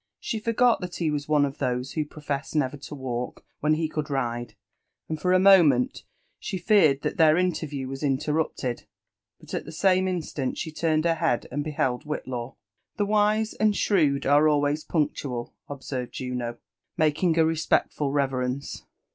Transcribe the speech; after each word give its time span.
She 0.19 0.39
forgot 0.39 0.81
that 0.81 0.95
he 0.95 1.11
was 1.11 1.27
one 1.29 1.45
of 1.45 1.59
those 1.59 1.91
who 1.91 2.05
professed 2.05 2.55
never 2.55 2.75
to 2.75 2.95
walk 2.95 3.45
when 3.59 3.75
he 3.75 3.87
could 3.87 4.09
ride, 4.09 4.55
and 5.07 5.21
for 5.21 5.31
a 5.31 5.37
moment 5.37 6.05
she 6.39 6.57
feared 6.57 7.03
that 7.03 7.17
their 7.17 7.37
interview 7.37 7.87
was 7.87 8.01
interrupted; 8.01 8.87
but 9.39 9.53
at 9.53 9.63
the 9.65 9.79
lame 9.83 10.07
instant 10.07 10.57
she 10.57 10.71
turned 10.71 11.05
her 11.05 11.13
head 11.13 11.45
and 11.51 11.63
beheld 11.63 12.01
Whitlaw. 12.03 12.55
"The 12.97 13.05
wise 13.05 13.53
and 13.53 13.75
shrewd 13.77 14.25
are 14.25 14.47
always 14.47 14.83
punctual," 14.83 15.53
observed 15.69 16.13
Juno, 16.13 16.57
nukiog 16.97 17.37
a 17.37 17.45
respectful 17.45 18.11
reverence. 18.11 18.81